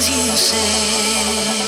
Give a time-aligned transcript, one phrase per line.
[0.00, 1.59] things you say.